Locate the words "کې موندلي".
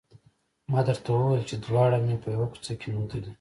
2.79-3.29